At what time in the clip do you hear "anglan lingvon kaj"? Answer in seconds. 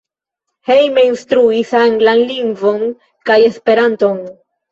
1.81-3.39